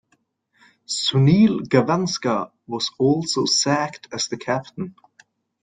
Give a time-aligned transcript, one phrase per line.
[0.87, 4.95] Sunil Gavaskar was also sacked as the captain.